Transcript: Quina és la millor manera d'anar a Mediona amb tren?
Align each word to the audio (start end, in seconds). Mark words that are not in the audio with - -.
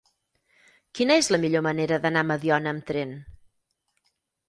Quina 0.99 1.17
és 1.25 1.29
la 1.35 1.39
millor 1.45 1.65
manera 1.69 2.01
d'anar 2.07 2.25
a 2.25 2.29
Mediona 2.33 2.75
amb 2.77 2.91
tren? 2.91 3.17